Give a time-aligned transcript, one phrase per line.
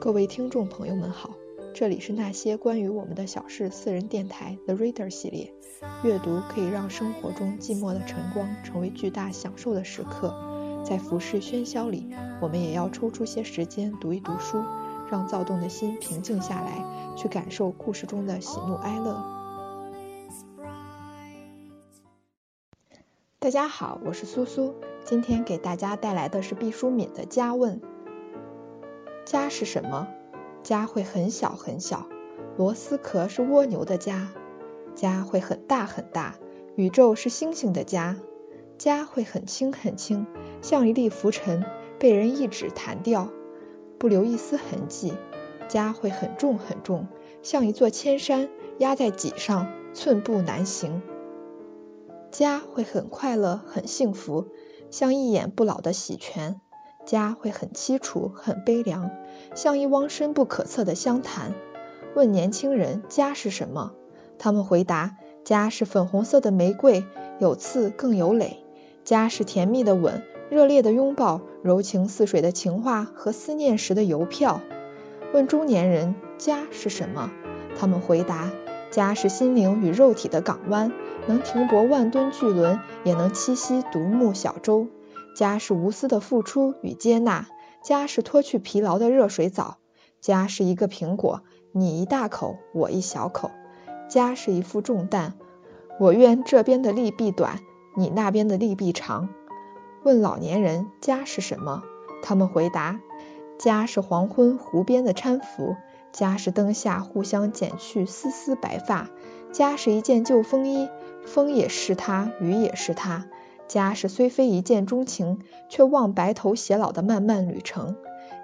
[0.00, 1.30] 各位听众朋友们好，
[1.74, 5.52] 这里是那些关于我们的小事私人电台 The Reader 系列。
[6.04, 10.32] 阅读可以让生活中寂寞的晨光成为巨大享受的时刻，
[10.84, 12.08] 在浮世喧嚣里，
[12.40, 14.62] 我们也要抽出些时间读一读书，
[15.10, 16.84] 让躁动的心平静下来，
[17.16, 19.20] 去感受故事中的喜怒哀乐。
[23.40, 27.80] 大家好，我是苏苏，今天给大家带来的是毕淑敏的《家问》。
[29.28, 30.08] 家是什么？
[30.62, 32.06] 家会很小很小，
[32.56, 34.28] 螺丝壳是蜗牛的家；
[34.94, 36.36] 家会很大很大，
[36.76, 38.14] 宇宙是星星的家；
[38.78, 40.24] 家会很轻很轻，
[40.62, 41.62] 像一粒浮尘，
[41.98, 43.28] 被人一指弹掉，
[43.98, 45.12] 不留一丝痕迹；
[45.68, 47.06] 家会很重很重，
[47.42, 51.02] 像一座千山，压在脊上，寸步难行；
[52.30, 54.46] 家会很快乐很幸福，
[54.90, 56.62] 像一眼不老的喜泉。
[57.08, 59.10] 家会很凄楚，很悲凉，
[59.54, 61.54] 像一汪深不可测的湘潭。
[62.14, 63.92] 问年轻人家是什么？
[64.38, 67.06] 他们回答：家是粉红色的玫瑰，
[67.38, 68.58] 有刺更有蕾。
[69.04, 74.60] 家是甜蜜的吻，热烈的拥抱，柔情似水的情话和思念时的邮票。
[75.32, 77.30] 问中年人家是什么？
[77.78, 78.50] 他们回答：
[78.90, 80.92] 家是心灵与肉体的港湾，
[81.26, 84.88] 能停泊万吨巨轮，也能栖息独木小舟。
[85.38, 87.46] 家是无私的付出与接纳，
[87.80, 89.76] 家是脱去疲劳的热水澡，
[90.20, 93.52] 家是一个苹果，你一大口，我一小口，
[94.08, 95.34] 家是一副重担，
[96.00, 97.60] 我愿这边的利弊短，
[97.96, 99.28] 你那边的利弊长。
[100.02, 101.84] 问老年人家是什么？
[102.20, 102.98] 他们回答：
[103.58, 105.76] 家是黄昏湖边的搀扶，
[106.10, 109.08] 家是灯下互相剪去丝丝白发，
[109.52, 110.88] 家是一件旧风衣，
[111.24, 113.26] 风也是它，雨也是它。
[113.68, 115.38] 家是虽非一见钟情，
[115.68, 117.96] 却望白头偕老的漫漫旅程。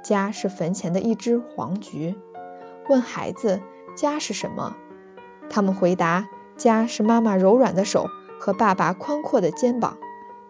[0.04, 2.14] 家是坟前的一枝黄菊。
[2.88, 3.60] 问孩子
[3.96, 4.76] 家是什么？
[5.48, 8.06] 他们回答：家是妈妈柔软的手
[8.38, 9.96] 和爸爸宽阔的肩膀。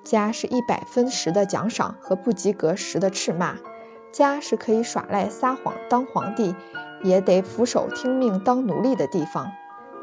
[0.03, 3.57] 家是一百分时的奖赏和不及格时的斥骂。
[4.13, 6.55] 家是可以耍赖撒谎当皇帝，
[7.03, 9.53] 也得俯首听命当奴隶的地方。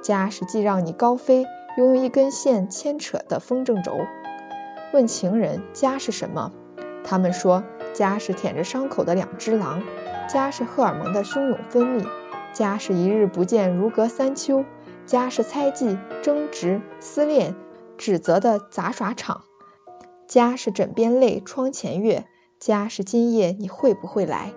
[0.01, 1.45] 家是既让你高飞，
[1.77, 3.99] 又用一根线牵扯的风筝轴。
[4.93, 6.51] 问情人家是什么？
[7.03, 7.63] 他们说
[7.93, 9.81] 家是舔着伤口的两只狼，
[10.27, 12.05] 家是荷尔蒙的汹涌分泌，
[12.53, 14.65] 家是一日不见如隔三秋，
[15.05, 17.55] 家是猜忌、争执、思恋、
[17.97, 19.43] 指责的杂耍场，
[20.27, 22.25] 家是枕边泪、窗前月，
[22.59, 24.51] 家是今夜你会不会来？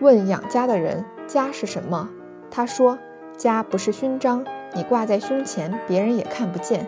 [0.00, 2.10] 问养家的人家是什么？
[2.50, 2.98] 他说
[3.36, 6.86] 家不是勋章，你挂在胸前，别人也看不见。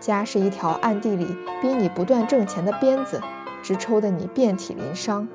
[0.00, 1.26] 家是一条暗地里
[1.60, 3.20] 逼你不断挣钱的鞭子，
[3.62, 5.28] 直抽得你遍体鳞伤。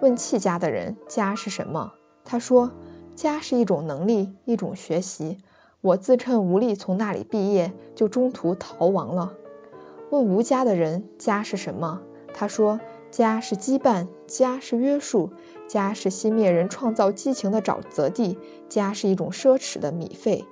[0.00, 1.92] 问弃家的人家是什么？
[2.24, 2.72] 他说
[3.14, 5.38] 家是一种能力，一种学习。
[5.80, 9.34] 我自趁无力从那里毕业，就中途逃亡了。
[10.10, 12.02] 问无家的人家是什么？
[12.34, 12.80] 他说
[13.10, 15.30] 家是羁绊，家是约束，
[15.68, 20.44] 家是熄灭人创造激情的沼泽地，家是一种奢侈的米费。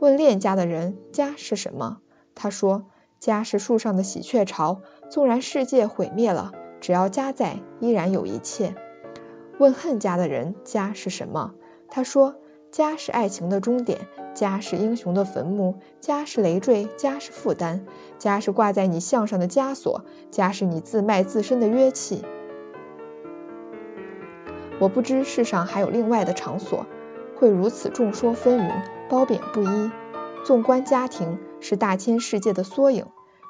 [0.00, 1.98] 问恋家的人家是什么？
[2.36, 2.84] 他说
[3.18, 8.76] ：“家是树上的喜鹊巢，纵然世界毁灭了，只要家在，依然有一切。”
[9.58, 11.54] 问恨家的人家是什么？
[11.88, 12.36] 他说
[12.70, 14.00] ：“家是爱情的终点，
[14.34, 17.86] 家是英雄的坟墓，家是累赘，家是负担，
[18.18, 22.22] 家是挂在你项上的枷锁，家是你自卖自身的约契。”
[24.78, 26.84] 我不知世上还有另外的场所，
[27.34, 29.90] 会如此众说纷纭，褒贬不一。
[30.44, 31.38] 纵观家庭。
[31.60, 33.06] 是大千世界的缩影。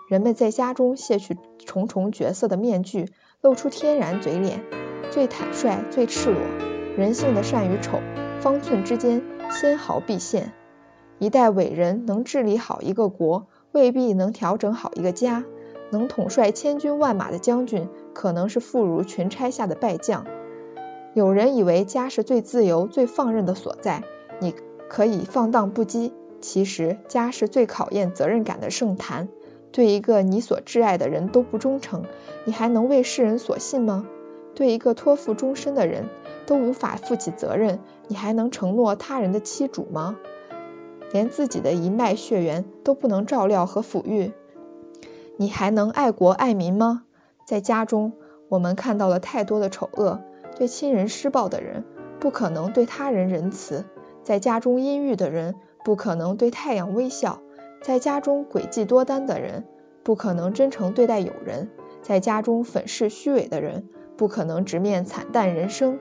[0.09, 4.63] 人们在家中卸去重重角色的面具，露出天然嘴脸，
[5.11, 6.41] 最坦率，最赤裸。
[6.97, 8.01] 人性的善与丑，
[8.41, 10.53] 方寸之间，纤毫毕现。
[11.19, 15.45] 一代伟人能治理好一个国，未必能调整好一个家。
[15.91, 20.27] 能统帅千军万马的将军，可能是妇孺群差下的败将。
[21.15, 24.03] 有人以为家是最自由、最放任的所在，
[24.41, 24.55] 你
[24.89, 26.13] 可以放荡不羁。
[26.47, 29.27] 其实家是最考验责任感的圣坛。
[29.73, 32.05] 对一个你所挚爱的人都不忠诚，
[32.45, 34.07] 你还能为世人所信吗？
[34.55, 36.09] 对一个托付终身的人
[36.47, 40.17] 都无法负起责任，你还能承诺他人的妻主吗？
[41.13, 44.31] 连自己的一脉血缘都不能照料和抚育，
[45.37, 47.03] 你还能爱国爱民吗？
[47.45, 48.13] 在家中，
[48.49, 50.21] 我们看到了太多的丑恶。
[50.57, 51.85] 对亲人施暴的人，
[52.21, 53.83] 不可能对他人仁慈；
[54.23, 55.57] 在家中阴郁的人。
[55.87, 57.39] 不可能对太阳微笑，
[57.81, 59.65] 在家中诡计多端的人，
[60.03, 61.69] 不可能真诚对待友人；
[62.03, 66.01] 在家中粉饰虚伪的人，不可能直面惨淡人生。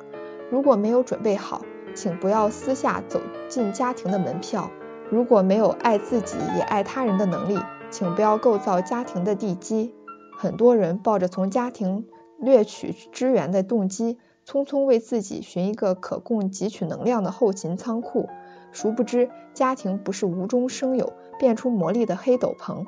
[0.49, 1.61] 如果没有准备好，
[1.93, 4.71] 请不要私下走进家庭的门票。
[5.11, 7.59] 如果没有爱自己也爱他人的能力，
[7.91, 9.93] 请不要构造家庭的地基。
[10.35, 12.07] 很多人抱着从家庭
[12.39, 14.17] 掠取资源的动机，
[14.47, 18.27] 匆匆为自己寻一个可供汲取能量的后勤仓库，
[18.75, 22.85] 殊不知家庭不是无中生有、变出魔力的黑斗篷。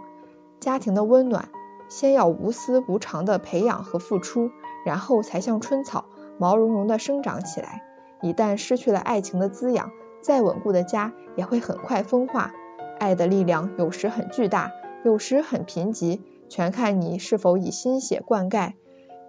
[0.60, 1.48] 家庭的温暖，
[1.88, 4.52] 先要无私无偿的培养和付出，
[4.86, 6.04] 然后才像春草，
[6.38, 7.84] 毛茸茸的生长起来。
[8.22, 9.92] 一旦失去了爱情的滋养，
[10.22, 12.52] 再稳固的家也会很快风化。
[13.00, 14.74] 爱的力量有时很巨大，
[15.06, 16.20] 有时很贫瘠，
[16.50, 18.74] 全看你是否以心血灌溉。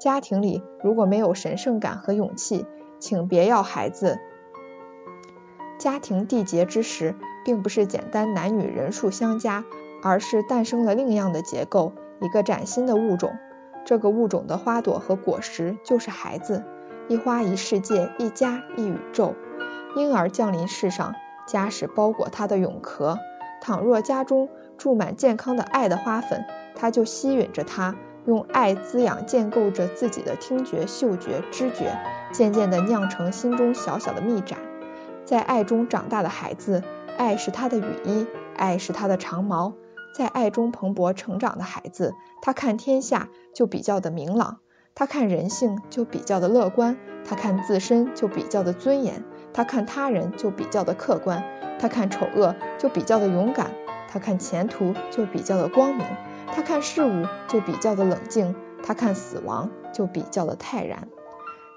[0.01, 2.67] 家庭里如果没有神圣感和勇气，
[2.99, 4.19] 请别要孩子。
[5.79, 7.15] 家庭缔结之时，
[7.45, 9.65] 并不是简单男女人数相加，
[10.03, 13.37] 而是诞生了另样的结构，一个崭新的物种。
[13.85, 16.65] 这个物种的花朵和果实就是孩子。
[17.09, 19.35] 一花一世界，一家一宇宙。
[19.97, 21.15] 婴儿降临世上，
[21.47, 23.19] 家是包裹他的蛹壳。
[23.63, 26.45] 倘若家中注满健康的爱的花粉，
[26.75, 27.95] 他就吸吮着它，
[28.27, 31.99] 用爱滋养建构着自己的听觉、嗅觉、知觉，
[32.31, 34.59] 渐渐地酿成心中小小的蜜盏。
[35.29, 36.83] 在爱中长大的孩子，
[37.19, 38.27] 爱是他的雨衣，
[38.57, 39.75] 爱是他的长矛。
[40.15, 44.61] 在爱中蓬勃成长的孩子，他看天下就比较的明朗。
[44.95, 46.97] 他看人性就比较的乐观，
[47.27, 49.23] 他看自身就比较的尊严，
[49.53, 51.45] 他看他人就比较的客观，
[51.79, 53.73] 他看丑恶就比较的勇敢，
[54.11, 56.07] 他看前途就比较的光明，
[56.55, 61.07] 他看事物就比较的冷静，他看死亡就比较的泰然。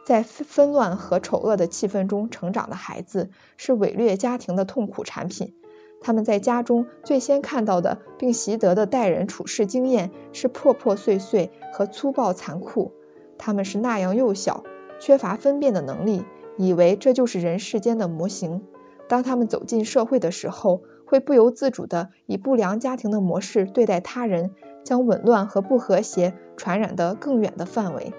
[0.05, 5.53] 在纷乱和丑恶的气氛中成长的孩子，是伪劣家庭的痛苦产品。
[6.01, 12.93] 他们在家中最先看到的并习得的待人处事经验，是破破碎碎和粗暴残酷。
[13.37, 14.63] 他们是那样幼小，
[14.99, 16.25] 缺乏分辨的能力，
[16.57, 18.63] 以为这就是人世间的模型。
[19.07, 24.51] 当他们走进社会的时候，会不由自主地以不良家庭的模式对待他人，
[24.83, 28.13] 将紊乱和不和谐传染得更远的范围。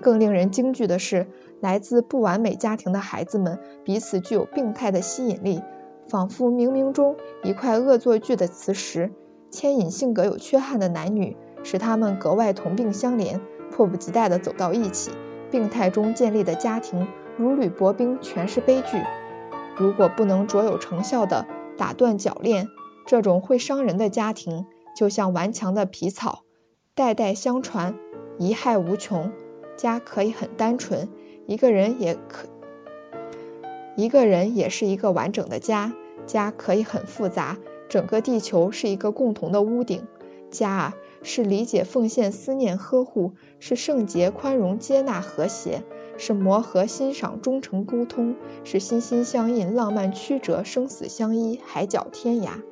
[0.00, 1.26] 更令人惊惧的是，
[1.60, 5.62] 来自不完美家庭的孩子们彼此具有病态的吸引力，
[6.08, 9.12] 仿佛冥冥中一块恶作剧的磁石，
[9.50, 13.40] 牵引性格有缺憾的男女，使他们格外同病相怜。
[13.68, 15.10] 迫不及待地走到一起，
[15.50, 19.02] 病态中建立的家庭如履薄冰，全是悲剧。
[19.76, 21.46] 如果不能卓有成效地
[21.76, 22.68] 打断铰链，
[23.06, 26.44] 这种会伤人的家庭就像顽强的皮草，
[26.94, 27.96] 代代相传，
[28.38, 29.32] 贻害无穷。
[29.76, 31.08] 家可以很单纯，
[31.46, 32.48] 一个人也可，
[33.96, 35.92] 一个人也是一个完整的家。
[36.26, 37.56] 家可以很复杂，
[37.88, 40.06] 整个地球是一个共同的屋顶。
[40.50, 40.94] 家啊。
[41.22, 45.82] 是理解、奉献、思念、呵护；是圣洁、宽容、接纳、和谐；
[46.18, 52.62] 是磨合、欣赏、忠诚、沟通；是心心相印、浪漫曲折、生死相依、海角天涯。